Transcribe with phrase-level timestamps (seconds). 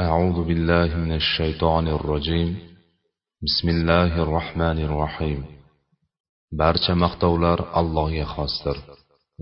[0.00, 2.50] أعوذ بالله من الشيطان الرجيم
[3.46, 5.40] بسم الله الرحمن الرحيم
[6.60, 8.76] barcha maqtovlar allohga xosdir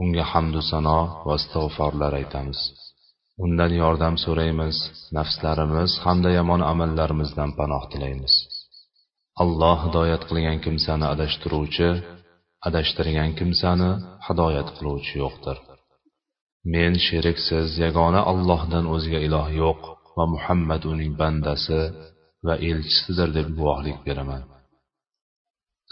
[0.02, 2.60] unga hamdu sano va istig'forlar aytamiz
[3.44, 4.76] undan yordam so'raymiz
[5.18, 8.34] nafslarimiz hamda yomon amallarimizdan panoh tilaymiz
[9.42, 11.88] alloh hidoyat qilgan kimsani adashtiruvchi
[12.68, 13.90] adashtirgan kimsani
[14.26, 15.56] hidoyat qiluvchi yo'qdir
[16.74, 19.80] men sheriksiz yagona allohdan o'zga iloh yo'q
[20.17, 21.81] Va muhammad uning bandasi
[22.47, 24.43] va elchisidir deb guvohlik beraman.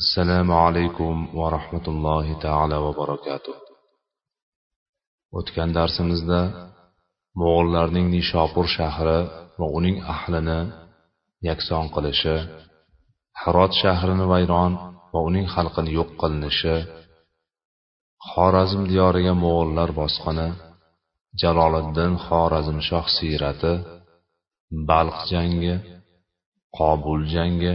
[0.02, 3.56] Assalomu alaykum va rahmatullohi taala va barakatuh.
[5.38, 6.42] O'tgan darsimizda
[7.40, 9.20] mo'g'ullarning nishopur shahri
[9.60, 10.60] va uning ahlini
[11.48, 12.36] yakson qilishi
[13.42, 14.72] hirot shahrini vayron
[15.14, 16.76] va uning xalqini yo'q qilinishi
[18.30, 20.48] xorazm diyoriga mo'g'ullar bosqini
[21.42, 23.74] jaloliddin xorazmshoh siyrati
[24.90, 25.76] balq jangi
[26.78, 27.74] qobul jangi.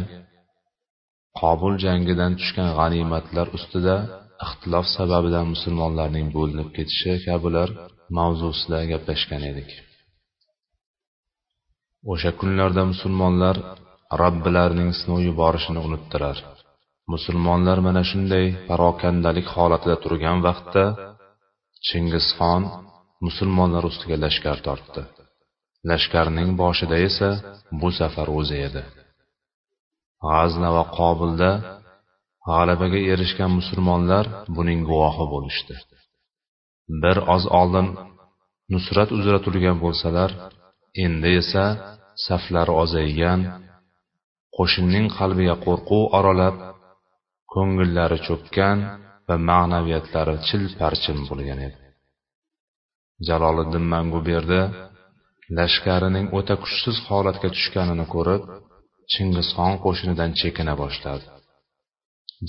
[1.41, 3.97] Qobul jangidan tushgan g'animatlar ustida
[4.45, 7.69] ixtilof sababidan musulmonlarning bo'linib ketishi kabilar
[8.19, 9.71] mavzusida gaplashgan edik.
[12.13, 13.57] O'sha kunlarda musulmonlar
[14.21, 16.37] robbilarining sinov yuborishini unutdilar
[17.13, 20.85] musulmonlar mana shunday parokandalik holatida turgan vaqtda
[21.87, 22.63] chingizxon
[23.27, 25.03] musulmonlar ustiga lashkar tortdi.
[25.89, 27.29] Lashkarning boshida esa
[27.81, 28.83] bu safar o'zi edi.
[30.25, 31.51] G'azna va qobilda
[32.49, 34.25] g'alabaga erishgan musulmonlar
[34.57, 35.75] buning guvohi bo'lishdi.
[37.03, 37.89] Bir oz oldin
[38.73, 40.31] nusrat uzra turgan bo'lsalar
[41.05, 41.65] endi esa
[42.27, 43.41] saflari ozaygan
[44.57, 46.57] qo'shinning qalbiga qo'rquv oralab
[47.53, 48.79] ko'ngillari cho'kkan
[49.29, 51.79] va ma'naviyatlari chil parchin bo'lgan edi.
[53.29, 54.61] Jaloliddin manguberdi
[55.57, 58.43] lashkarining o'ta kuchsiz holatga tushganini ko'rib
[59.13, 61.27] chingizxon qo'shinidan chekina boshladi.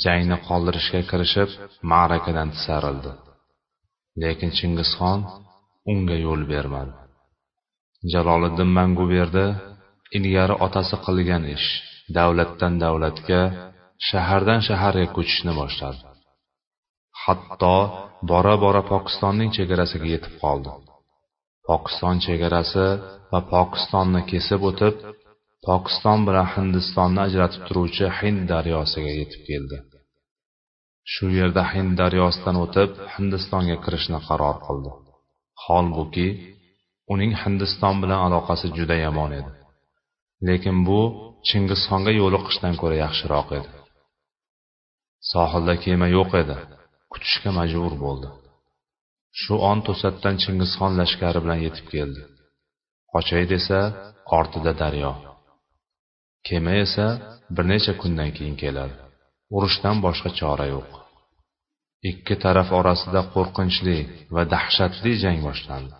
[0.03, 1.49] Jangni qoldirishga kirishib
[1.91, 3.11] ma'rakadan tisarildi.
[4.21, 5.19] Lekin chingizxon
[5.91, 6.93] unga yo'l bermadi.
[8.13, 9.45] Jaloliddin manguberdi
[10.17, 11.67] ilgari otasi qilgan ish
[12.17, 13.41] davlatdan davlatga
[14.09, 16.01] shahardan shaharga ko'chishni boshladi.
[17.23, 17.75] Hatto
[18.31, 20.71] bora bora pokistonning chegarasiga yetib qoldi.
[21.69, 22.87] Pokiston chegarasi
[23.31, 24.95] va pokistonni kesib o'tib
[25.67, 29.77] pokiston bilan hindistonni ajratib turuvchi hind daryosiga yetib keldi.
[31.11, 34.91] Shu yerda hind daryosidan o'tib hindistonga kirishni qaror qildi.
[35.65, 36.27] Holbuki
[37.13, 39.51] uning hindiston bilan aloqasi juda yomon edi.
[40.47, 40.99] Lekin bu
[41.47, 43.69] chingizxonga yo'liqishdan ko'ra yaxshiroq edi.
[45.31, 46.57] Sohilda kema yo'q edi.
[47.11, 48.29] Kutishga majbur bo'ldi.
[49.41, 52.21] Shu on to'satdan chingizxon lashkari bilan yetib keldi.
[53.11, 53.79] Qochay desa
[54.37, 55.11] ortida daryo.
[56.47, 57.07] Kema esa
[57.55, 58.95] bir necha kundan keyin keladi.
[59.55, 60.89] Urushdan boshqa chora yo'q.
[62.09, 63.97] Ikki taraf orasida qo'rqinchli
[64.35, 65.95] va dahshatli jang boshlandi.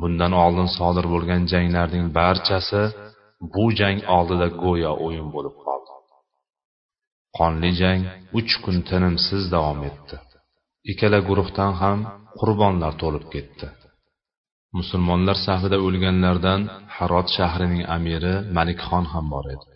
[0.00, 2.82] Bundan oldin sodir bo'lgan janglarning barchasi
[3.54, 5.92] bu jang oldida go'yo o'yin bo'lib qoldi.
[7.38, 8.00] Qonli jang
[8.38, 10.16] uch kun tinimsiz davom etdi.
[10.92, 11.98] Ikkala guruhdan ham
[12.40, 13.66] qurbonlar to'lib ketdi.
[14.78, 16.60] Musulmonlar safida o'lganlardan
[16.96, 19.66] harot shahrining amiri malikxon ham bor edi.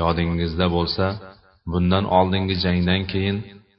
[0.00, 1.06] Yodingizda bo'lsa
[1.72, 3.38] bundan oldingi jangdan keyin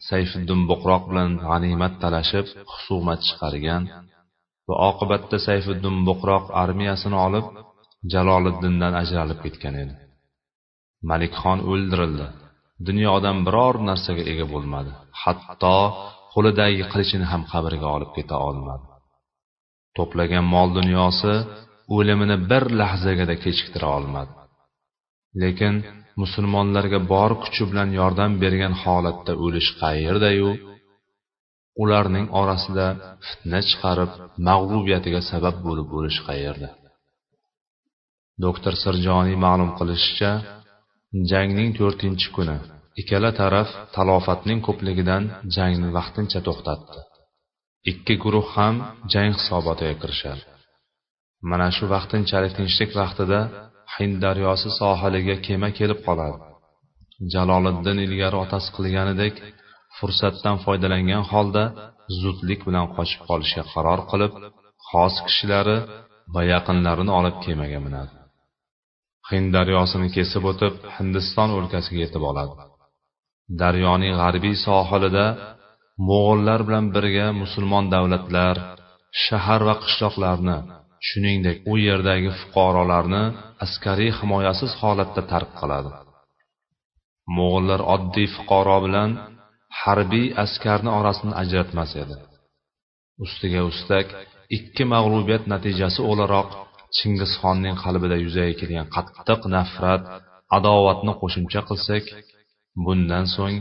[0.09, 3.83] sayfiddin buqroq bilan g'animat talashib husumat chiqargan
[4.67, 7.45] va oqibatda sayfiddin buqroq armiyasini olib
[8.13, 9.95] jaloliddindan ajralib ketgan edi.
[11.09, 12.27] Malikxon o'ldirildi.
[12.87, 14.91] Dunyodan biror narsaga ega bo'lmadi.
[15.21, 15.77] Hatto
[16.33, 18.85] qo'lidagi qilichini ham qabrga olib keta olmadi.
[19.97, 21.33] To'plagan mol dunyosi
[21.95, 24.33] o'limini bir lahzagada kechiktira olmadi.
[25.41, 25.75] Lekin
[26.21, 30.49] musulmonlarga bor kuchi bilan yordam bergan holatda o'lish qayerdayu
[31.83, 32.87] ularning orasida
[33.27, 34.11] fitna chiqarib
[34.47, 36.69] mag'lubiyatiga sabab bo'lib o'lish qayerda
[38.45, 40.31] doktor sirjoniy ma'lum qilishicha
[41.31, 42.57] jangning to'rtinchi kuni
[42.99, 45.23] ikkala taraf talofatning ko'pligidan
[45.55, 46.99] jangni vaqtincha to'xtatdi.
[47.91, 48.75] Ikki guruh ham
[49.13, 50.43] jang hisobotiga kirishadi.
[51.49, 53.39] Mana shu vaqtinchalik tinchlik vaqtida
[53.95, 56.37] hind daryosi sohiliga kema kelib qoladi.
[57.33, 59.35] Jaloliddin ilgari otasi qilganidek
[59.97, 61.63] fursatdan foydalangan holda
[62.21, 64.33] zudlik bilan qochib qolishga qaror qilib
[64.89, 65.77] xos kishilari
[66.33, 68.13] va yaqinlarini olib kemaga minadi.
[69.29, 72.53] Hind daryosini kesib o'tib hindiston o'lkasiga yetib oladi.
[73.61, 75.25] Daryoning g'arbiy sohilida
[76.09, 78.55] mo'g'ullar bilan birga musulmon davlatlar
[79.25, 80.57] shahar va qishloqlarni
[81.07, 83.23] shuningdek u yerdagi fuqarolarni
[83.65, 85.91] askariy himoyasiz holatda tark qiladi.
[87.37, 89.09] Mo'g'ullar oddiy fuqaro bilan
[89.81, 92.15] harbiy askarni orasini ajratmas edi.
[93.25, 94.07] Ustiga ustak
[94.57, 96.49] ikki mag'lubiyat natijasi o'laroq
[96.97, 100.03] chingizxonning qalbida yuzaga kelgan qattiq nafrat
[100.57, 102.05] adovatni qo'shimcha qilsak
[102.85, 103.57] bundan so'ng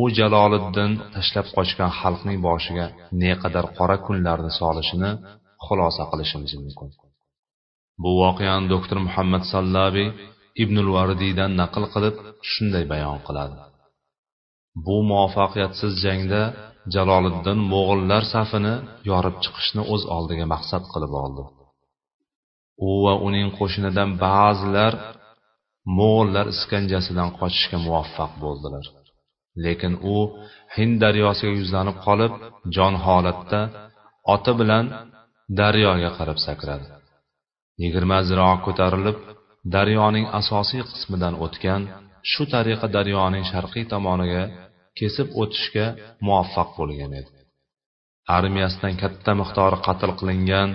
[0.00, 2.86] u jaloliddin tashlab qochgan xalqning boshiga
[3.22, 5.10] neqadar qora kunlarni solishini
[5.66, 6.88] xulosa qilishimiz mumkin.
[8.02, 10.08] Bu voqeani doktor muhammad sallabiy
[10.62, 12.16] ibnul varidiydan naql qilib
[12.52, 13.56] shunday bayon qiladi.
[14.86, 16.42] Bu muvaffaqiyatsiz jangda
[16.94, 18.74] jaloliddin mo'g'illar safini
[19.10, 21.44] yorib chiqishni o'z oldiga maqsad qilib oldi.
[22.88, 24.92] U va uning qo'shinidan ba'zilar
[25.98, 28.84] mo'g'ullar iskanjasidan qochishga muvaffaq bo'ldilar.
[29.64, 30.16] Lekin u
[30.76, 32.32] hind daryosiga yuzlanib qolib
[32.76, 33.60] jon holatda
[34.34, 34.84] oti bilan
[35.60, 36.86] daryoga qarab sakradi.
[37.82, 39.18] Yigirma ziro ko'tarilib
[39.74, 41.82] daryoning asosiy qismidan o'tgan
[42.30, 44.44] shu tariqa daryoning sharqiy tomoniga
[44.98, 45.86] kesib o'tishga
[46.26, 47.30] muvaffaq bo'lgan edi.
[48.36, 50.70] Armiyasidan katta miqdori qatl qilingan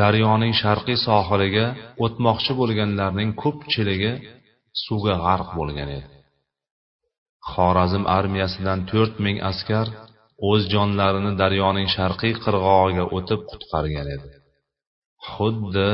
[0.00, 1.66] daryoning sharqiy sohiliga
[2.04, 4.12] o'tmoqchi bo'lganlarning ko'pchiligi
[4.84, 6.16] suvga g'arq bo'lgan edi.
[7.50, 9.86] Xorazm armiyasidan to'rt ming askar
[10.50, 14.28] o'z jonlarini daryoning sharqiy qirg'og'iga o'tib qutqargan edi.
[15.30, 15.90] Xuddi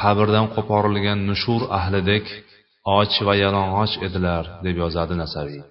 [0.00, 2.26] qabrdan qo'porilgan nushur ahlidek
[2.98, 5.62] och va yalang'och edilar deb yozadi nasaviy.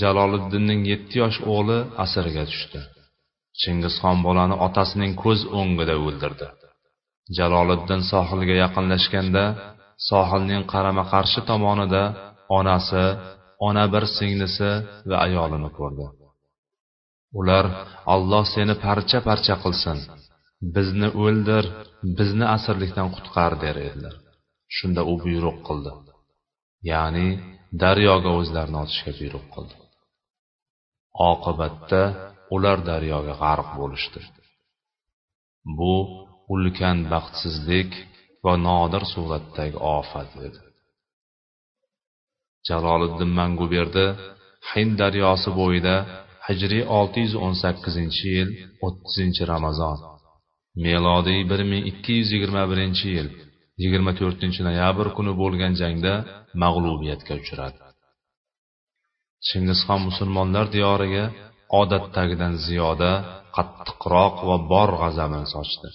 [0.00, 2.80] Jaloliddinning yetti yosh o'g'li asirga tushdi.
[3.60, 6.48] Chingizxon bolani otasining ko'z o'ngida o'ldirdi.
[7.38, 9.44] Jaloliddin sohilga yaqinlashganda
[10.08, 12.02] sohilning qarama qarshi tomonida
[12.58, 13.04] onasi
[13.68, 14.70] ona bir singlisi
[15.08, 16.06] va ayolini ko'rdi.
[17.38, 17.64] Ular
[18.14, 19.98] alloh seni parcha parcha qilsin.
[20.74, 21.64] Bizni o'ldir
[22.18, 24.14] bizni asirlikdan qutqar der edilar.
[24.76, 25.92] Shunda u buyruq qildi.
[26.90, 27.28] Ya'ni
[27.82, 29.74] daryoga o'zlarini otishga buyruq qildi.
[31.30, 32.02] Oqibatda
[32.54, 34.20] ular daryoga g'arq bo'lishdi.
[35.78, 35.94] Bu
[36.54, 37.90] ulkan baxtsizlik
[38.46, 40.60] va nodir suratdagi ofat edi.
[42.68, 44.06] Jaloliddin manguberdi
[44.72, 45.96] hind daryosi bo'yida
[46.46, 48.48] hijriy 618 yil
[48.88, 49.98] 30 ramazon
[50.86, 53.28] melodiy 1221 yil
[53.78, 56.14] 24 noyabr kuni bo'lgan jangda
[56.62, 57.78] mag'lubiyatga uchradi.
[59.46, 61.24] Chingizxon musulmonlar diyoriga
[61.80, 63.12] odatdagidan ziyoda
[63.56, 65.88] qattiqroq va bor g'azabini sochdi.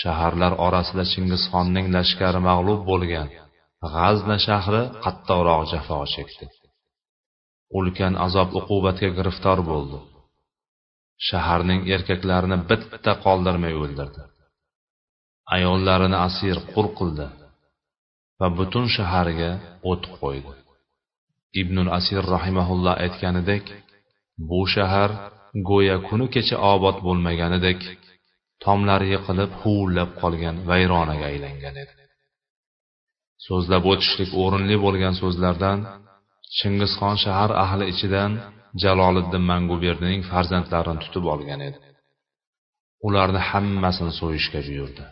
[0.00, 3.28] Shaharlar orasida chingizxonning lashkari mag'lub bo'lgan
[3.94, 6.46] g'azna shahri qattiqroq jafo chekdi.
[7.78, 9.98] Ulkan azob uqubatga giriftor bo'ldi.
[11.28, 14.22] Shaharning erkaklarini bitta qoldirmay o'ldirdi.
[15.56, 17.26] Ayollarini asir qul qildi
[18.40, 19.50] va butun shaharga
[19.90, 20.52] o't qo'ydi.
[21.60, 23.64] Ibnul asir rahimaulloh aytganidek
[24.48, 25.10] bu shahar
[25.70, 27.80] go'yo kuni kecha obod bo'lmaganidek
[28.64, 31.94] tomlari yiqilib huvillab qolgan vayronaga aylangan edi.
[33.46, 35.78] So'zlab o'tishlik o'rinli bo'lgan so'zlardan
[36.58, 38.32] chingizxon shahar ahli ichidan
[38.82, 41.78] jaloliddin manguberdining farzandlarini tutib olgan edi.
[43.06, 45.04] Ularni hammasini so'yishga buyurdi.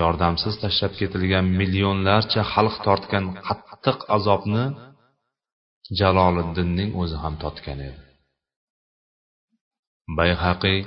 [0.00, 4.64] Yordamsiz tashlab ketilgan millionlarcha xalq tortgan qattiq azobni
[6.00, 8.00] jaloliddinning o'zi ham totgan edi.
[10.18, 10.78] Bayhaqiy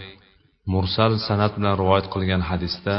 [0.71, 2.95] mursal san'at bilan rivoyat qilgan hadisda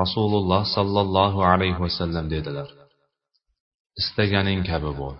[0.00, 2.68] rasululloh sollallohu alayhi vasallam dedilar.
[4.00, 5.16] Istaganing kabi bo'l.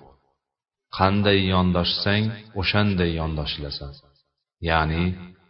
[0.99, 2.25] Qanday yondoshsang
[2.61, 3.93] o'shanday yondoshilasan
[4.69, 5.05] ya'ni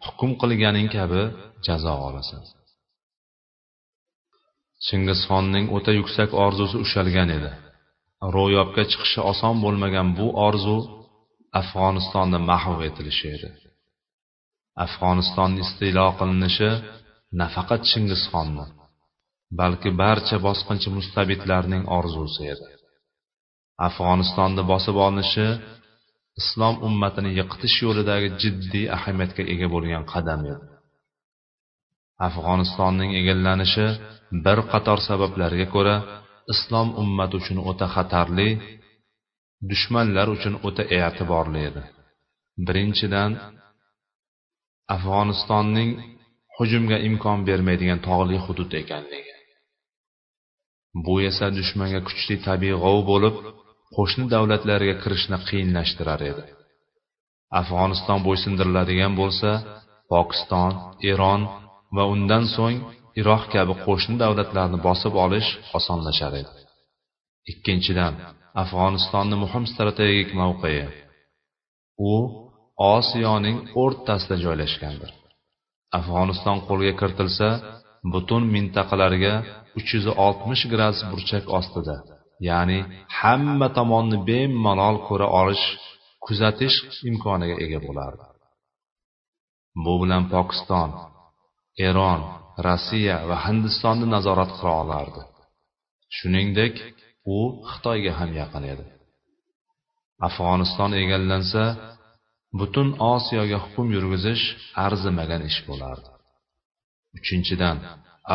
[0.07, 1.23] hukm qilganing kabi
[1.67, 2.43] jazo olasan.
[4.87, 7.53] Chingizxonning o'ta yuksak orzusi ushalgan edi.
[8.37, 10.79] Ro'yobga chiqishi oson bo'lmagan bu orzu
[11.61, 13.49] afg'onistonda mahv etilishi edi.
[14.85, 16.71] Afg'oniston istilo qilinishi
[17.41, 18.67] nafaqat chingizxonni
[19.59, 22.69] balki barcha bosqinchi mustabidlarning orzusi edi.
[23.87, 25.47] Afg'onistonni bosib olinishi
[26.41, 30.65] islom ummatini yiqitish yo'lidagi jiddiy ahamiyatga ega bo'lgan qadam edi.
[32.27, 33.87] Afg'onistonning egallanishi
[34.45, 35.97] bir qator sabablarga ko'ra
[36.55, 38.49] islom ummati uchun o'ta xatarli
[39.71, 41.83] dushmanlar uchun o'ta e'tiborli edi.
[42.67, 43.31] Birinchidan
[44.95, 45.91] afg'onistonning
[46.57, 49.35] hujumga imkon bermaydigan tog'li hudud ekanligi
[51.05, 53.37] bu esa dushmanga kuchli tabiiy g'ov bo'lib
[53.97, 56.45] qo'shni davlatlarga kirishni qiyinlashtirar edi.
[57.61, 59.51] Afg'oniston bo'ysundiriladigan bo'lsa
[60.13, 60.73] pokiston
[61.13, 61.41] eron
[61.97, 62.79] va undan so'ng
[63.21, 66.53] iroq kabi qo'shni davlatlarni bosib olish osonlashar edi.
[67.53, 68.15] Ikkinchidan
[68.63, 70.81] afg'onistonni muhim strategik mavqei
[72.11, 72.15] u
[72.95, 75.11] osiyoning o'rtasida joylashgandir.
[75.99, 77.49] Afg'oniston qo'lga kiritilsa
[78.13, 79.35] butun mintaqalarga
[79.79, 81.97] uch yuz oltmish gradus burchak ostida
[82.49, 82.79] ya'ni
[83.21, 85.65] hamma tomonni bemalol ko'ra olish
[86.25, 86.77] kuzatish
[87.11, 88.25] imkoniga ega bo'lardi.
[89.85, 90.91] Bu bilan pokiston
[91.89, 92.21] eron
[92.67, 95.23] rossiya va hindistonni nazorat qila olardi.
[96.17, 96.75] Shuningdek
[97.37, 97.39] u
[97.71, 98.87] xitoyga ham yaqin edi.
[100.27, 101.65] Afg'oniston egallansa
[102.59, 104.45] butun osiyoga hukm yurgizish
[104.87, 106.11] arzimagan ish bo'lardi.
[107.19, 107.76] Uchinchidan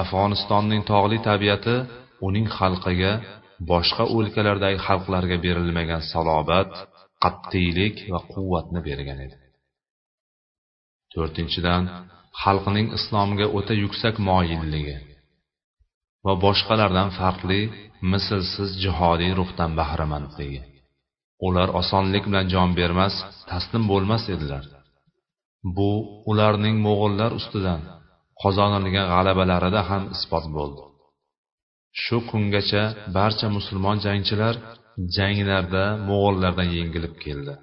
[0.01, 1.75] afg'onistonning tog'li tabiati
[2.27, 3.13] uning xalqiga
[3.71, 6.71] boshqa o'lkalardagi xalqlarga berilmagan salobat
[7.23, 9.37] qat'iylik va quvvatni bergan edi.
[11.13, 11.83] To'rtinchidan
[12.43, 14.97] xalqining islomga o'ta yuksak moyilligi
[16.25, 17.61] va boshqalardan farqli
[18.11, 20.61] mislsiz jihodiy ruhdan bahramandligi.
[21.47, 23.15] Ular osonlik bilan jon bermas
[23.49, 24.63] taslim bo'lmas edilar
[25.77, 25.91] bu
[26.31, 27.81] ularning mo'g'ullar ustidan
[28.41, 30.83] qozonilgan g'alabalarida ham isbot bo'ldi.
[32.01, 32.83] Shu kungacha
[33.17, 34.55] barcha musulmon jangchilar
[35.17, 37.53] janglarda mo'g'ullardan yengilib keldi.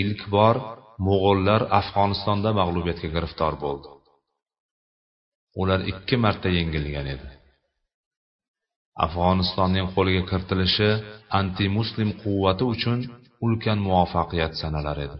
[0.00, 0.56] Ilk bor
[1.06, 3.88] mo'g'ullar afg'onistonda mag'lubiyatga giriftor bo'ldi.
[5.60, 7.28] Ular ikki marta yengilgan edi.
[9.04, 10.90] Afg'onistonning qo'lga kiritilishi
[11.38, 12.98] antimuslim quvvati uchun
[13.46, 15.18] ulkan muvaffaqiyat sanalar edi.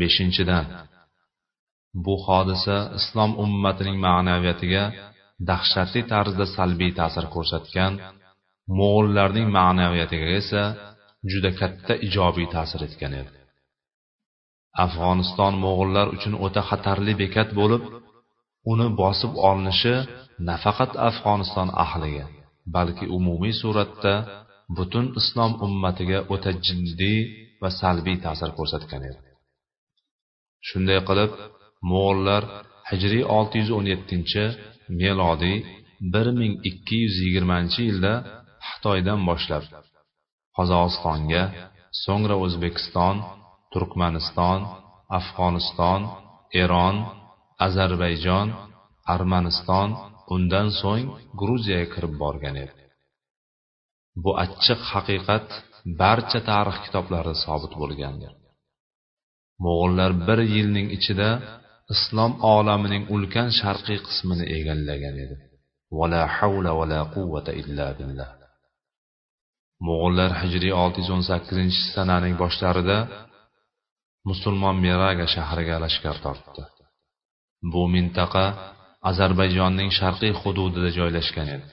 [0.00, 0.64] Beshinchidan
[2.04, 4.84] bu hodisa islom ummatining ma'naviyatiga
[5.48, 7.92] dahshatli tarzda salbiy ta'sir ko'rsatgan
[8.78, 10.62] mo'g'ullarning ma'naviyatiga esa
[11.30, 13.32] juda katta ijobiy ta'sir etgan edi.
[14.84, 17.82] Afg'oniston mo'g'ullar uchun o'ta xatarli bekat bo'lib
[18.72, 19.94] uni bosib olinishi
[20.48, 22.26] nafaqat afg'oniston ahliga
[22.74, 24.14] balki umumiy suratda
[24.76, 27.20] butun islom ummatiga o'ta jiddiy
[27.62, 29.20] va salbiy ta'sir ko'rsatgan edi.
[30.68, 31.30] Shunday qilib
[31.90, 32.42] mo'g'ullar
[32.90, 34.44] hijriy 617
[35.00, 35.56] melodiy
[36.14, 38.14] 1220 yilda
[38.68, 39.64] xitoydan boshlab
[40.56, 41.42] qozog'istonga
[42.04, 43.16] so'ngra o'zbekiston
[43.72, 44.60] turkmaniston
[45.18, 46.00] afg'oniston
[46.62, 46.96] eron
[47.66, 48.48] ozarbayjon
[49.14, 49.88] armaniston
[50.34, 51.06] undan so'ng
[51.40, 52.82] gruziyaga kirib borgan edi.
[54.22, 55.48] Bu achchiq haqiqat
[56.00, 58.32] barcha tarix kitoblarida sobit bo'lgandir.
[59.64, 61.30] Mo'g'ullar bir yilning ichida
[61.94, 65.36] islom olamining ulkan sharqiy qismini egallagan edi.
[65.98, 68.30] Vala havla vala quvvata illa billah.
[69.86, 72.98] Mo'g'ullar hijriy 618 sananing boshlarida
[74.28, 76.62] musulmon meraga shahriga lashkar tortdi.
[77.72, 78.44] Bu mintaqa
[79.08, 81.68] ozarbayjonning sharqiy hududida joylashgan edi.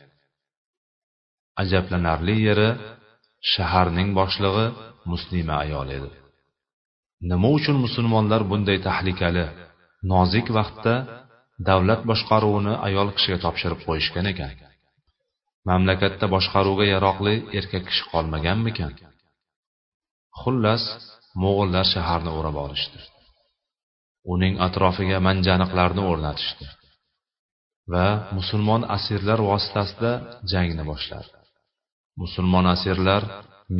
[1.62, 2.70] Ajablanarli yeri
[3.54, 4.68] shaharning boshlig'i
[5.12, 6.10] muslima ayol edi.
[7.30, 9.46] Nima uchun musulmonlar bunday tahlikali
[10.12, 10.96] nozik vaqtda
[11.70, 14.52] davlat boshqaruvini ayol kishiga topshirib qo'yishgan ekan?
[15.70, 18.94] Mamlakatda boshqaruvga yaroqli erkak kishi qolmaganmikan?
[20.42, 20.84] Xullas
[21.42, 23.00] mo'g'ullar shaharni o'rab olishdi.
[24.34, 26.66] Uning atrofiga manjaniqlarni o'rnatishdi.
[27.92, 30.12] Va musulmon asirlar vositasida
[30.52, 31.32] jangni boshladi
[32.22, 33.24] musulmon asirlar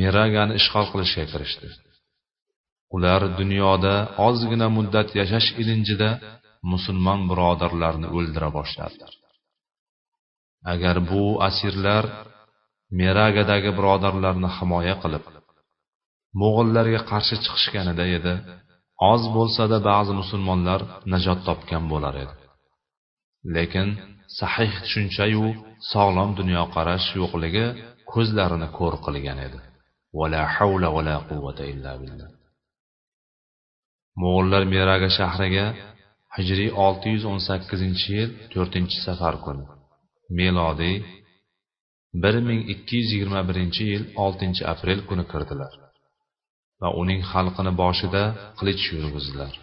[0.00, 1.68] miragani ishg'ol qilishga kirishdi.
[2.96, 3.94] Ular dunyoda
[4.28, 6.10] ozgina muddat yashash ilinjida
[6.72, 9.12] musulmon birodarlarni o'ldira boshladilar
[10.72, 12.04] agar bu asirlar
[13.00, 15.24] meragadagi birodarlarni himoya qilib
[16.40, 18.34] mo'g'illarga qarshi chiqishganida edi
[19.12, 20.80] oz bo'lsada ba'zi musulmonlar
[21.12, 22.34] najot topgan bo'lar edi.
[23.56, 23.88] Lekin
[24.38, 25.46] sahih tushunchayu
[25.92, 27.66] sog'lom dunyoqarash yo'qligi
[28.12, 29.58] ko'zlarini ko'r qilgan edi.
[30.18, 32.28] Vala havla vala quvvata illa billah.
[34.20, 35.66] Mo'g'ullar meraga shahriga
[36.36, 39.64] hijriy 618 yil 4 safar kuni
[40.38, 40.96] melodiy
[42.14, 45.72] 1221 yil 6 aprel kuni kirdilar
[46.80, 48.22] va uning xalqini boshida
[48.58, 49.54] qilich yurgizdilar.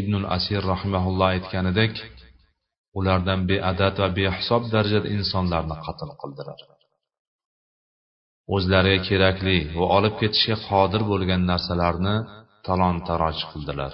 [0.00, 1.94] Ibnul asir rahimahulloh aytganidek
[2.98, 6.60] ulardan beadad va behisob darajada insonlarni qatl qildilar.
[8.54, 12.16] O'zlariga kerakli va olib ketishga qodir bo'lgan narsalarni
[12.66, 13.92] talon taroj qildilar.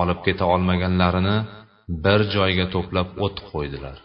[0.00, 1.36] Olib keta olmaganlarini
[2.04, 3.98] bir joyga to'plab o't qo'ydilar.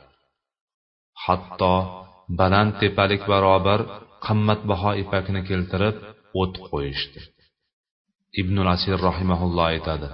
[1.25, 1.73] Hatto
[2.39, 3.79] baland tepalik barobar
[4.25, 5.95] qimmatbaho ipakni keltirib
[6.41, 7.21] o't qo'yishdi.
[8.41, 10.09] Ibn asir rahimaulloh aytadi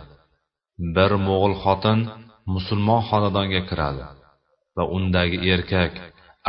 [0.95, 1.99] bir mo'g'ul xotin
[2.55, 4.03] musulmon xonadonga kiradi
[4.77, 5.93] va undagi erkak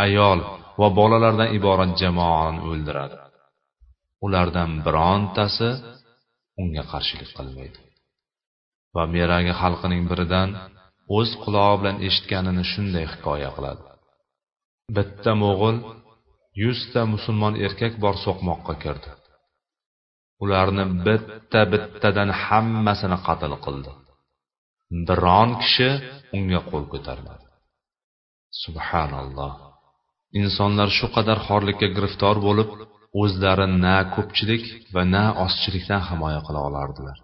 [0.04, 0.38] ayol
[0.80, 3.16] va bolalardan iborat jamoani o'ldiradi.
[4.26, 5.70] Ulardan birontasi
[6.60, 7.80] unga qarshilik qilmaydi.
[8.94, 10.48] Va meragi xalqining biridan
[11.18, 13.82] o'z qulog'i bilan eshitganini shunday hikoya qiladi.
[14.96, 15.76] Bitta mo'g'ul
[16.62, 19.10] yuzta musulmon erkak bor so'qmoqqa kirdi.
[20.42, 23.92] Ularni bitta bittadan hammasini qatl qildi.
[25.08, 25.88] Biron kishi
[26.36, 27.46] unga qo'l ko'tarmadi.
[28.62, 29.52] Subhanalloh.
[30.40, 32.70] Insonlar shu qadar xorlikka giriftor bo'lib
[33.22, 37.18] o'zlari na ko'pchilik va na ozchilikdan himoya qila olardilar.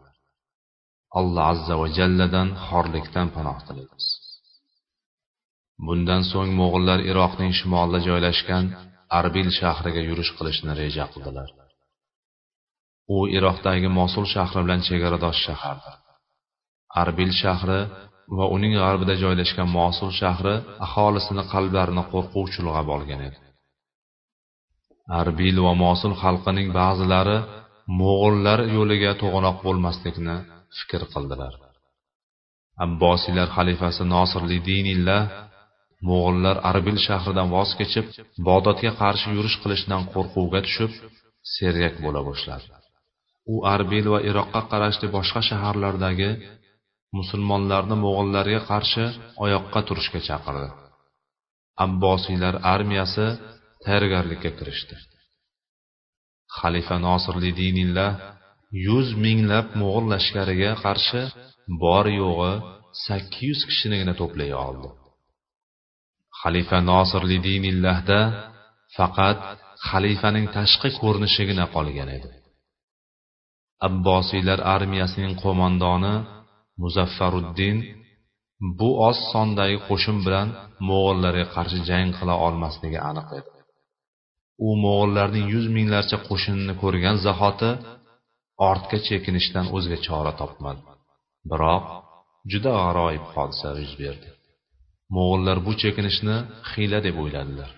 [1.18, 4.06] Alloh azza va jalladan xorlikdan panoh tilaymiz.
[5.86, 8.64] Bundan so'ng mo'g'ullar iroqning shimolida joylashgan
[9.20, 11.48] arbil shahriga yurish qilishni reja qildilar.
[13.16, 15.96] U iroqdagi mosul shahri bilan chegaradosh shahardir.
[17.02, 17.80] Arbil shahri
[18.36, 20.54] va uning g'arbida joylashgan mosul shahri
[20.86, 23.38] aholisini qalblarini qo'rquv chulg'ab olgan edi.
[25.20, 27.38] Arbil va mosul xalqining ba'zilari
[28.00, 30.36] mo'g'ullar yo'liga to'g'anoq bo'lmaslikni
[30.78, 31.54] fikr qildilar.
[32.86, 35.22] Abbosiylar xalifasi nosirli dinillah
[36.08, 38.06] mo'g'ullar arbil shahridan voz kechib
[38.48, 40.92] bododga qarshi yurish qilishdan qo'rquvga tushib
[41.54, 42.66] seryak bo'la boshladi.
[43.52, 46.30] U arbil va iroqqa qarashli boshqa shaharlardagi
[47.16, 49.04] musulmonlarni mo'g'illarga qarshi
[49.44, 50.68] oyoqqa turishga chaqirdi.
[51.84, 53.26] Abbosiylar armiyasi
[53.84, 54.96] tayyorgarlikka kirishdi.
[56.58, 58.10] Xalifa nosirli dinillah
[58.86, 61.22] yuz minglab mo'g'ul lashkariga qarshi
[61.82, 62.52] bor yo'g'i
[63.06, 64.88] sakkiz yuz kishinigina to'play oldi.
[66.40, 68.20] Xalifa nosirli dinillahda
[68.96, 69.38] faqat
[69.88, 72.30] xalifaning tashqi ko'rinishigina qolgan edi.
[73.88, 76.14] Abbosiylar armiyasining qo'mondoni
[76.82, 77.76] muzaffaruddin
[78.78, 80.48] bu oz sondagi qo'shin bilan
[80.88, 83.50] mo'g'illarga qarshi jang qila olmasligi aniq edi.
[84.66, 87.70] U mo'g'illarning yuz minglarcha qo'shinini ko'rgan zahoti
[88.70, 90.82] ortga chekinishdan o'zga chora topmadi.
[91.50, 91.84] Biroq
[92.52, 94.28] juda g'aroyib hodisa yuz berdi.
[95.16, 96.36] Mo'g'illar bu chekinishni
[96.70, 97.70] hiyla deb o'yladilar.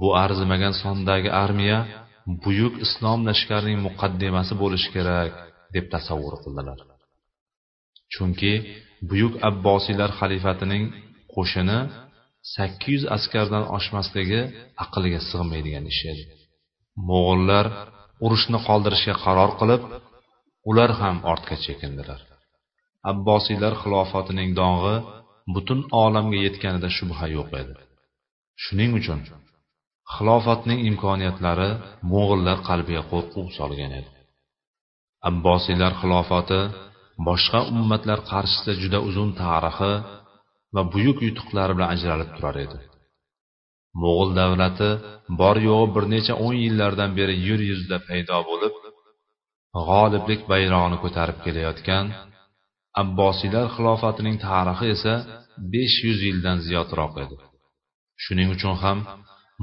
[0.00, 1.78] Bu arzimagan sondagi armiya
[2.44, 5.32] buyuk islom lashkarining muqaddimasi bo'lishi kerak
[5.74, 6.78] deb tasavvur qildilar.
[8.14, 8.52] Chunki
[9.10, 10.84] buyuk abbosiylar xalifatining
[11.34, 11.78] qo'shini
[12.54, 14.40] sakkiz yuz askardan oshmasligi
[14.84, 16.24] aqlga sig'maydigan ish edi.
[17.08, 17.66] Mo'g'ullar
[18.24, 19.82] urushni qoldirishga qaror qilib
[20.70, 22.20] ular ham ortga chekindilar.
[23.12, 24.96] Abbosiylar xilofatining dong'i
[25.54, 27.74] butun olamga yetganida shubha yo'q edi.
[28.62, 29.20] Shuning uchun
[30.14, 31.70] xilofatning imkoniyatlari
[32.12, 34.10] mo'g'illar qalbiga qo'rquv solgan edi.
[35.30, 36.60] Abbosiylar xilofati
[37.26, 39.92] boshqa ummatlar qarshisida juda uzun tarixi
[40.74, 42.78] va buyuk yutuqlari bilan ajralib turar edi.
[44.02, 44.90] Mo'g'ul davlati
[45.40, 48.74] bor yo'g'i bir necha o'n yillardan beri yer yuzida paydo bo'lib
[49.88, 52.04] g'oliblik bayrog'ini ko'tarib kelayotgan
[53.02, 55.14] abbosiylar xilofatining tarixi esa
[55.72, 57.36] besh yuz yildan ziyodroq edi.
[58.22, 58.98] Shuning uchun ham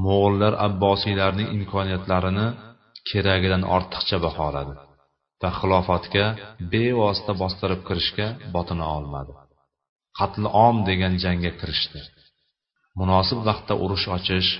[0.05, 2.47] mo'g'ullar abbosiylarning imkoniyatlarini
[3.09, 4.73] keragidan ortiqcha baholadi
[5.41, 6.25] va xilofatga
[6.73, 9.33] bevosita bostirib kirishga botina olmadi.
[10.19, 11.99] Qatli om degan jangga kirishdi.
[12.99, 14.51] Munosib vaqtda urush ochish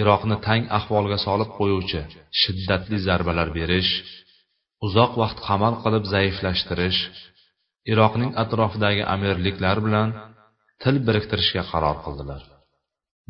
[0.00, 2.00] iroqni tang ahvolga solib qo'yuvchi
[2.40, 3.92] shiddatli zarbalar berish
[4.86, 7.00] uzoq vaqt qamal qilib zaiflashtirish
[7.92, 10.08] iroqning atrofidagi amirliklar bilan
[10.82, 12.42] til biriktirishga qaror qildilar.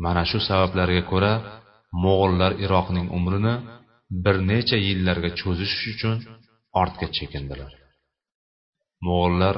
[0.04, 1.32] Mana shu sabablarga ko'ra
[2.04, 3.54] mo'g'ullar iroqning umrini
[4.24, 6.16] bir necha yillarga cho'zish uchun
[6.80, 7.72] ortga chekindilar.
[9.06, 9.56] Mo'g'ullar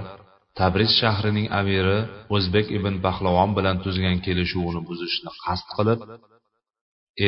[0.58, 1.98] tabriz shahrining amiri
[2.34, 6.00] o'zbek ibn pahlavon bilan tuzgan kelishuvni buzishni qasd qilib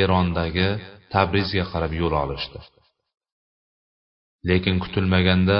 [0.00, 0.68] erondagi
[1.14, 2.58] tabrizga qarab yo'l olishdi.
[4.48, 5.58] Lekin kutilmaganda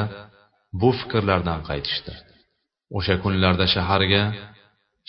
[0.81, 2.13] bu fikrlardan qaytishdi.
[2.97, 4.23] O'sha kunlarda shaharga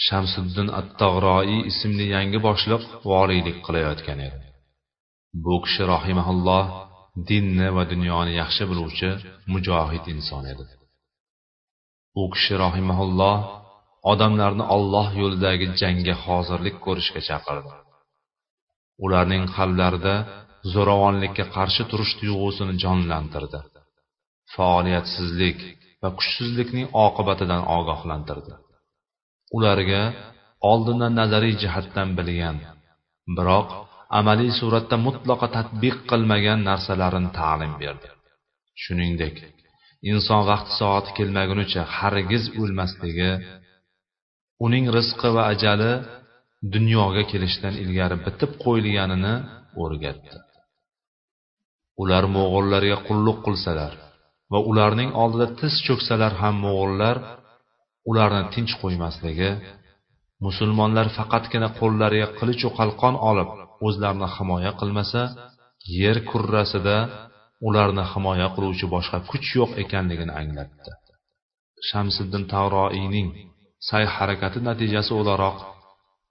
[0.06, 4.40] shamsiddin attag'roiy ismli yangi boshliq voliylik qilayotgan edi.
[5.46, 6.66] Bu kishi rahimaulloh
[7.30, 9.10] dinni va dunyoni yaxshi biluvchi
[9.54, 10.66] mujohid inson edi.
[12.22, 13.38] U kishi rohimaulloh
[14.12, 17.74] odamlarni olloh yo'lidagi jangga hozirlik ko'rishga chaqirdi.
[19.06, 20.16] Ularning qalblarida
[20.74, 23.60] zo'ravonlikka qarshi turish tuyg'usini jonlantirdi.
[24.56, 25.60] Faoliyatsizlik
[26.02, 28.54] va kuchsizlikning oqibatidan ogohlantirdi.
[29.58, 30.04] Ularga
[30.72, 32.58] oldindan nazariy jihatdan bilgan
[33.38, 33.70] biroq
[34.20, 38.10] amaliy suratda mutlaqo tatbiq qilmagan narsalarini ta'lim berdi.
[38.84, 39.36] Shuningdek
[40.12, 43.32] inson vaqti soati kelmagunicha hargiz o'lmasligi
[44.66, 45.92] uning rizqi va ajali
[46.76, 49.36] dunyoga kelishdan ilgari bitib qo'yilganini
[49.84, 50.36] o'rgatdi.
[52.02, 53.94] Ular mo'g'ullarga qulluq qilsalar
[54.52, 57.16] va ularning oldida tiz cho'ksalar ham mo'g'ullar
[58.10, 59.52] ularni tinch qo'ymasligi
[60.46, 63.50] musulmonlar faqatgina qo'llariga qilichu qalqon olib
[63.86, 65.22] o'zlarini himoya qilmasa
[66.02, 66.98] yer kurrasida
[67.68, 70.92] ularni himoya qiluvchi boshqa kuch yo'q ekanligini anglatdi.
[71.90, 73.28] Shamsiddin tavroiyning
[73.90, 75.58] sa'y harakati natijasi o'laroq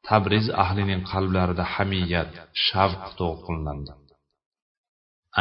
[0.08, 2.30] tabriz ahlining qalblarida hamiyat
[2.66, 3.92] shavq to'lqinlandi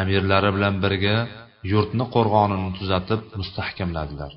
[0.02, 1.16] amirlari bilan birga
[1.72, 4.34] yurtni qo'rg'onini tuzatib mustahkamladilar.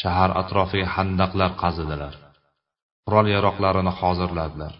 [0.00, 2.14] Shahar atrofiga handaqlar qazidilar.
[3.04, 4.72] Qurol yaroqlarini hozirladilar.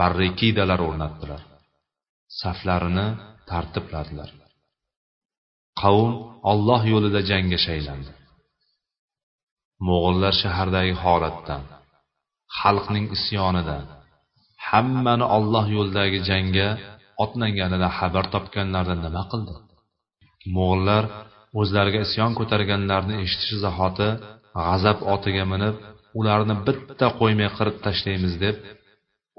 [0.00, 1.42] Barrikidalar o'rnatdilar.
[2.40, 3.06] Saflarini
[3.50, 4.30] tartibladilar.
[5.80, 6.12] Qavm
[6.50, 8.12] olloh yo'lida jangga shaylandi.
[9.86, 11.62] Mo'g'ullar shahardagi holatdan
[12.60, 13.84] xalqning isyonidan
[14.68, 16.68] hammani olloh yo'lidagi jangga
[17.24, 19.54] otlanganidan xabar topganlarida nima qildi?
[20.54, 21.04] Mo'g'ullar
[21.60, 24.08] o'zlariga isyon ko'targanlarni eshitishi zahoti
[24.66, 25.76] g'azab otiga minib
[26.18, 28.56] ularni bitta qo'ymay qirib tashlaymiz deb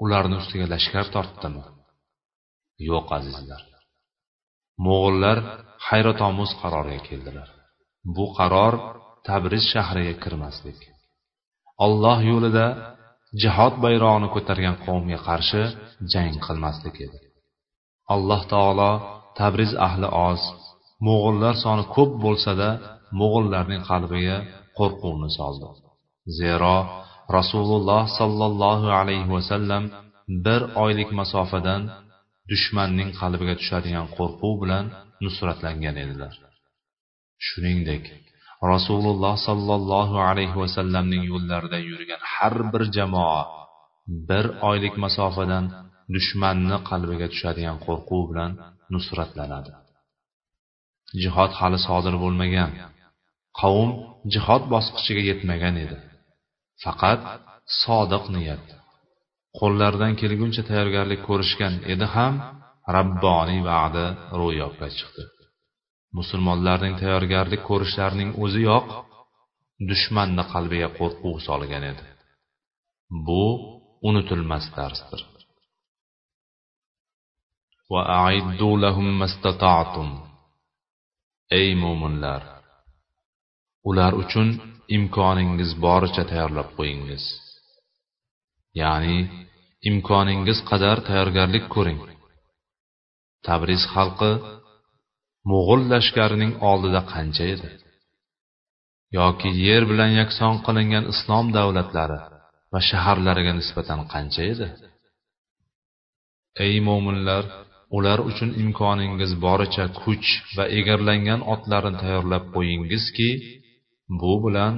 [0.04, 1.62] ularni ustiga lashkar tortdimi?
[2.90, 3.62] Yo'q azizlar.
[4.84, 5.38] Mo'g'ullar
[5.88, 7.48] hayratomuz qarorga keldilar.
[8.16, 8.74] Bu qaror
[9.28, 10.78] tabriz shahriga kirmaslik.
[11.84, 12.66] Olloh yo'lida
[13.42, 15.62] jihod bayrog'ini ko'targan qavmga qarshi
[16.12, 17.18] jang qilmaslik edi.
[18.14, 18.92] Alloh taolo
[19.40, 20.42] tabriz ahli oz
[21.06, 22.70] mo'g'ullar soni ko'p bo'lsa-da
[23.20, 24.36] mo'g'ullarning qalbiga
[24.78, 25.68] qo'rquvni soldi.
[26.38, 26.76] Zero
[27.38, 29.84] rasululloh sollallohu alayhi vasallam
[30.46, 31.82] bir oylik masofadan
[32.50, 34.84] dushmanning qalbiga tushadigan qo'rquv bilan
[35.24, 36.34] nusratlangan edilar.
[37.46, 38.04] Shuningdek
[38.72, 43.42] rasululloh sollallohu alayhi vasallamning yo'llarida yurgan har bir jamoa
[44.28, 45.64] bir oylik masofadan
[46.14, 48.52] dushmanni qalbiga tushadigan qo'rquv bilan
[48.94, 49.72] nusratlanadi.
[51.22, 52.70] Jihod hali sodir bo'lmagan.
[53.60, 53.90] Qavm
[54.34, 55.96] jihod bosqichiga yetmagan edi.
[56.82, 57.20] Faqat
[57.82, 58.66] sodiq niyat.
[59.58, 62.34] Qo'llaridan kelguncha tayyorgarlik ko'rishgan edi ham
[62.96, 64.06] rabboniy va'da
[64.40, 65.24] ro'yobga chiqdi.
[66.18, 68.86] Musulmonlarning tayyorgarlik ko'rishlarining o'ziyoq
[69.90, 72.06] dushmanni qalbiga qo'rquv solgan edi.
[73.26, 73.44] Bu
[74.08, 75.20] unutilmas darsdir.
[81.60, 82.42] Ey mo'minlar
[83.88, 84.48] ular uchun
[84.96, 87.24] imkoningiz boricha tayyorlab qo'yingiz.
[88.80, 89.18] Ya'ni
[89.90, 92.00] imkoningiz qadar tayyorgarlik ko'ring.
[93.46, 94.32] Tabriz xalqi
[95.50, 97.70] mo'g'ul lashkarining oldida qancha edi?
[99.18, 102.18] Yoki yer bilan yakson qilingan islom davlatlari
[102.72, 104.68] va shaharlariga nisbatan qancha edi?
[106.66, 107.44] Ey mo'minlar
[107.96, 113.28] ular uchun imkoningiz boricha kuch va egarlangan otlarni tayyorlab qo'yingizki
[114.20, 114.74] bu bilan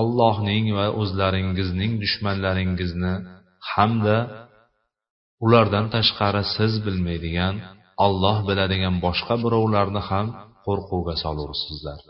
[0.00, 3.14] allohning va o'zlaringizning dushmanlaringizni
[3.72, 4.18] hamda
[5.44, 7.54] ulardan tashqari siz bilmaydigan
[8.06, 10.26] olloh biladigan boshqa birovlarni ham
[10.66, 12.00] qo'rquvga solursizlar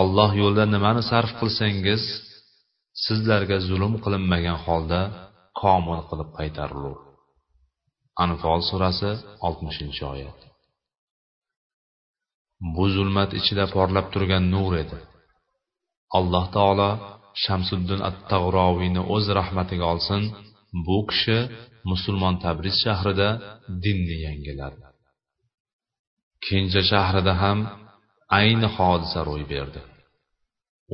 [0.00, 2.02] olloh yo'lida nimani sarf qilsangiz
[3.04, 5.00] sizlarga zulm qilinmagan holda
[5.60, 6.98] komil qilib qaytarilur.
[8.24, 9.10] Anfol surasi
[9.46, 10.38] oltmishinchi oyat.
[12.74, 14.98] Bu zulmat ichida porlab turgan nur edi.
[16.18, 16.90] Alloh taolo
[17.44, 20.22] shamsuddin at tag'roviyni o'z rahmatiga olsin
[20.86, 21.38] bu kishi
[21.90, 23.28] musulmon tabriz shahrida
[23.84, 24.82] dinni yangiladi
[26.46, 27.58] kenja shahrida ham
[28.38, 29.80] ayni hodisa ro'y berdi.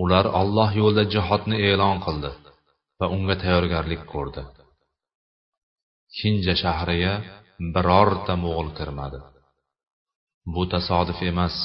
[0.03, 2.31] Ular olloh yo'lida jihodni e'lon qildi
[2.99, 4.43] va unga tayyorgarlik ko'rdi.
[6.19, 7.15] Hinja shahriga
[7.75, 9.19] birorta mo'g'ul kirmadi.
[10.55, 11.57] Bu tasodif emas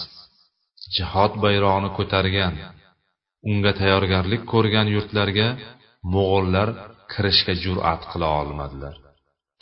[0.95, 2.53] jihod bayrog'ini ko'targan
[3.49, 5.47] unga tayyorgarlik ko'rgan yurtlarga
[6.13, 6.69] mo'g'ullar
[7.13, 8.95] kirishga jur'at qila olmadilar.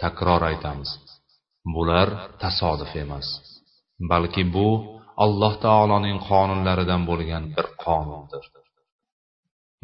[0.01, 0.91] Takror aytamiz
[1.75, 2.07] bular
[2.43, 3.27] tasodif emas
[4.11, 4.67] balki bu
[5.23, 8.43] alloh taoloning qonunlaridan bo'lgan bir qonundir.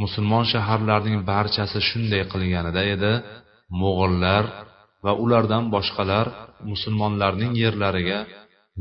[0.03, 3.13] Musulmon shaharlarning barchasi shunday qilganida edi
[3.81, 4.43] mo'g'illar
[5.05, 6.27] va ulardan boshqalar
[6.71, 8.19] musulmonlarning yerlariga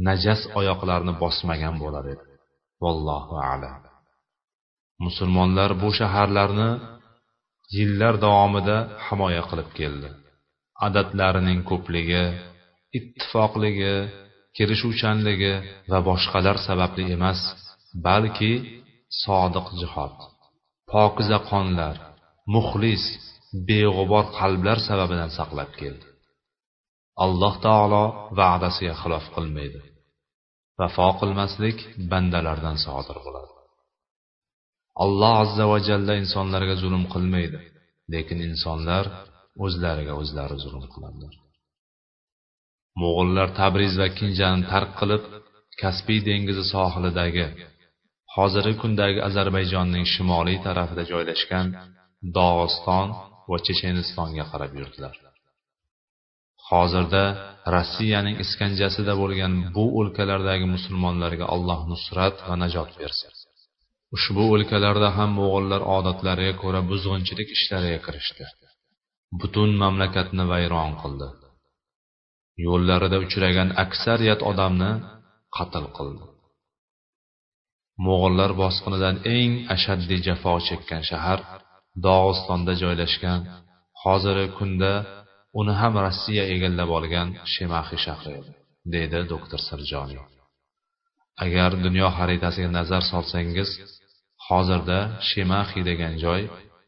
[0.08, 2.24] najas oyoqlarini bosmagan bo'lar edi.
[2.82, 3.85] Vallohu alam.
[5.04, 6.70] Musulmonlar bu shaharlarni
[7.76, 10.08] yillar davomida himoya qilib keldi.
[10.86, 12.24] Adatlarining ko'pligi
[12.98, 13.94] ittifoqligi
[14.56, 15.54] kelishuvchanligi
[15.90, 17.40] va boshqalar sababli emas
[18.06, 18.52] balki
[19.24, 20.16] sodiq jihod.
[20.92, 21.96] Pokiza qonlar
[22.54, 23.04] muxlis
[23.68, 26.06] beg'ubor qalblar sababidan saqlab keldi.
[27.24, 28.04] Alloh taolo
[28.38, 29.80] va'dasiga xilof qilmaydi.
[30.80, 31.78] Vafo qilmaslik
[32.10, 33.55] bandalardan sodir bo'ladi.
[35.04, 37.58] Alloh azza va jalla insonlarga zulm qilmaydi.
[38.12, 39.04] Lekin insonlar
[39.64, 41.34] o'zlariga o'zlari zulm qiladilar
[43.00, 45.22] mo'g'ullar tabriz va kinjani tark qilib
[45.82, 47.46] kaspiy dengizi sohilidagi
[48.36, 51.66] hozirgi kundagi ozarbayjonning shimoliy tarafida joylashgan
[52.38, 53.08] dog'iston
[53.50, 55.14] va chechenistonga qarab yurdilar.
[56.70, 57.24] Hozirda
[57.74, 63.32] rossiyaning iskanjasida bo'lgan bu o'lkalardagi musulmonlarga alloh nusrat va najot bersin.
[64.16, 68.44] Ushbu o'lkalarda ham mo'g'illar odatlariga ko'ra buzg'unchilik ishlariga kirishdi.
[69.40, 71.28] Butun mamlakatni vayron qildi.
[72.66, 74.92] Yo'llarida uchragan aksariyat odamni
[75.56, 76.24] qatl qildi.
[78.06, 81.40] Mo'g'illar bosqinidan eng ashaddiy jafo chekkan shahar
[82.06, 83.40] dog'istonda joylashgan.
[84.02, 84.92] Hozirgi kunda
[85.60, 88.52] uni ham rossiya egallab olgan shemaxiy shahri edi
[88.94, 90.22] deydi doktor sirjoniy
[91.44, 93.70] agar dunyo xaritasiga nazar solsangiz
[94.46, 96.42] hozirda shemaxiy degan joy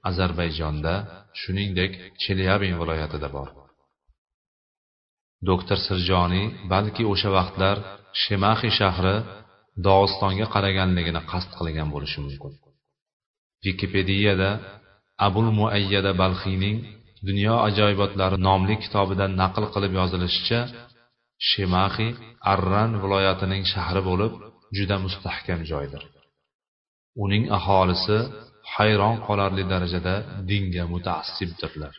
[0.09, 0.94] ozarbayjonda
[1.40, 1.92] shuningdek
[2.23, 3.49] chelyabin viloyatida bor.
[5.49, 7.77] Doktor sirjoniy balki o'sha vaqtlar
[8.23, 9.16] shemaxiy shahri
[9.87, 12.53] dog'istonga qaraganligini qasd qilgan bo'lishi mumkin.
[13.64, 14.51] Vikipediyada
[15.27, 16.77] abul muayyada balxiyning
[17.29, 20.61] dunyo ajoyibotlari nomli kitobidan naql qilib yozilishicha
[21.51, 22.11] shemaxiy
[22.53, 24.33] arran viloyatining shahri bo'lib
[24.77, 26.03] juda mustahkam joydir.
[27.25, 28.19] Uning aholisi
[28.75, 30.15] hayron qolarli darajada
[30.51, 31.95] dinga mutaassibdirlar.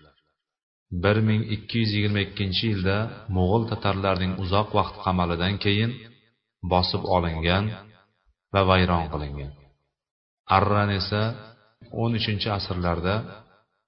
[1.03, 2.97] bir ming ikki yuz yigirma ikkinchi yilda
[3.35, 5.91] mo'g'ul tatarlarning uzoq vaqt qamalidan keyin
[6.71, 7.65] bosib olingan
[8.53, 9.51] va vayron qilingan.
[10.57, 11.21] Arran esa
[12.01, 13.15] o'n uchinchi asrlarda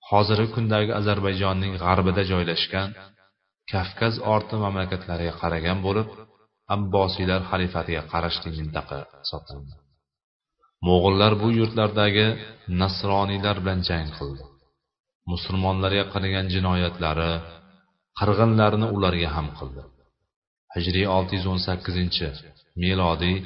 [0.10, 2.90] hozirgi kundagi ozarbayjonning g'arbida joylashgan
[3.72, 6.08] kavkaz orti mamlakatlariga qaragan bo'lib
[6.76, 9.81] abbosiylar xalifatiga qarashli mintaqa hisoblanadi
[10.88, 12.28] mo'g'ullar bu yurtlardagi
[12.82, 14.44] nasroniylar bilan jang qildi.
[15.32, 17.32] Musulmonlarga qilgan jinoyatlari
[18.20, 19.82] qirg'inlarini ularga ham qildi.
[20.76, 22.28] Hijriy olti yuz o'n sakkizinchi
[22.84, 23.38] milodiy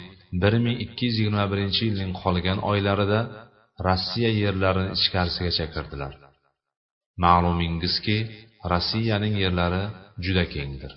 [0.42, 3.20] bir ming ikki yuz yigirma birinchi yilning qolgan oylarida
[3.88, 6.14] rossiya yerlarini ichkarisigacha kirdilar
[7.24, 8.18] ma'lumingizki
[8.72, 9.84] rossiyaning yerlari
[10.26, 10.92] juda kengdir.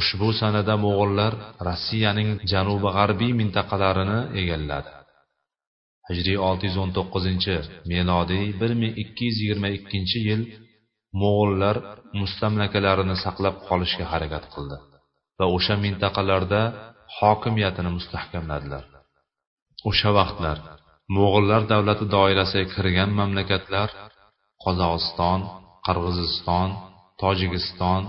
[0.00, 1.32] Ushbu sanada mo'g'ullar
[1.68, 4.90] rossiyaning janubi g'arbiy mintaqalarini egalladi.
[6.12, 7.54] Hijriy olti yuz o'n to'qqizinchi
[7.92, 10.42] milodiy bir ming ikki yuz yigirma ikkinchi yil
[11.20, 11.76] mo'g'ullar
[12.20, 14.76] mustamlakalarini saqlab qolishga harakat qildi
[15.38, 16.60] va o'sha mintaqalarda
[17.18, 18.84] hokimiyatini mustahkamladilar.
[19.90, 20.58] O'sha vaqtlar
[21.16, 23.88] mo'g'ullar davlati doirasiga kirgan mamlakatlar
[24.64, 25.40] qozog'iston
[25.86, 26.68] qirg'iziston
[27.22, 28.02] tojikiston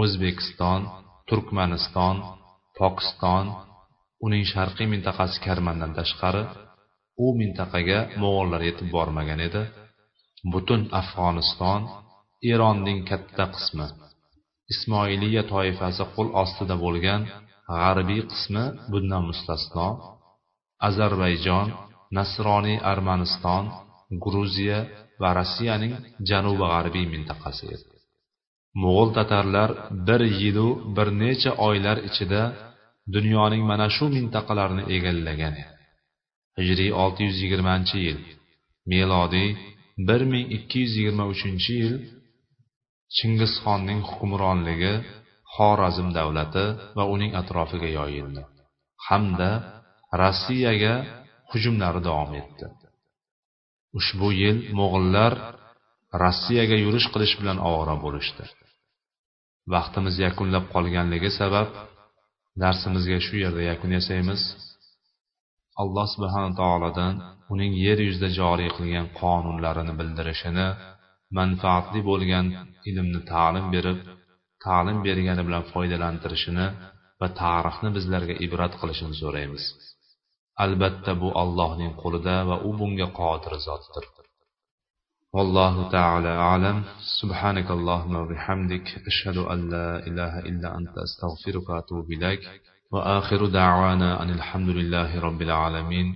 [0.00, 0.80] o'zbekiston
[1.28, 2.16] turkmaniston
[2.78, 3.44] pokiston
[4.26, 6.42] uning sharqiy mintaqasi karmandan tashqari
[7.24, 9.62] u mintaqaga mo'g'ullar yetib bormagan edi.
[10.52, 11.80] Butun afg'oniston
[12.52, 13.88] eronning katta qismi
[14.72, 17.22] ismoiliya toifasi qo'l ostida bo'lgan
[17.78, 19.88] g'arbiy qismi bundan mustasno.
[20.88, 21.68] Ozarbayjon
[22.16, 23.64] nasroniy armaniston
[24.24, 24.80] gruziya
[25.22, 25.92] va rossiyaning
[26.28, 27.86] janubi g'arbiy mintaqasi edi.
[28.82, 29.70] Mo'g'ul tatarlar
[30.08, 32.42] bir yilu bir necha oylar ichida
[33.14, 35.75] dunyoning mana shu mintaqalarini egallagan edi.
[36.58, 38.20] Hijriy olti yuz yigirmanchi yil.
[38.90, 39.50] Milodiy
[40.08, 41.94] bir ming ikki yuz yigirma uchinchi yil
[43.16, 44.94] chingizxonning hukmronligi
[45.54, 46.66] xorazm davlati
[46.96, 48.42] va uning atrofiga yoyildi.
[49.06, 49.50] Hamda
[50.20, 50.94] rossiyaga
[51.50, 52.66] hujumlari davom etdi.
[53.98, 55.32] Ushbu yil mo'g'illar
[56.22, 58.44] rossiyaga yurish qilish bilan ovora bo'lishdi.
[59.74, 61.68] Vaqtimiz yakunlab qolganligi sabab
[62.62, 64.42] darsimizga shu yerda yakun yasaymiz.
[65.81, 67.13] alloh subhana taolodan
[67.53, 70.67] uning yer yuzida joriy qilgan qonunlarini bildirishini
[71.37, 72.45] manfaatli bo'lgan
[72.89, 73.99] ilmni ta'lim berib
[74.65, 76.67] ta'lim bergani bilan foydalantirishini
[77.21, 79.63] va tarixni bizlarga ibrat qilishini so'raymiz
[80.65, 84.05] albatta bu allohning qo'lida va u bunga qodir zotdir
[85.37, 86.77] والله تعالى أعلم
[87.21, 92.43] سبحانك اللهم وبحمدك أشهد أن لا إله إلا أنت أستغفرك وأتوب إليك
[92.92, 96.14] وآخر دعوانا أن الحمد لله رب العالمين.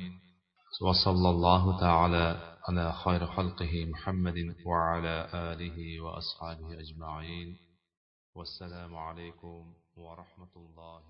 [0.83, 7.57] وصلى الله تعالى على خير خلقه محمد وعلى آله وأصحابه أجمعين.
[8.35, 11.03] والسلام عليكم ورحمة الله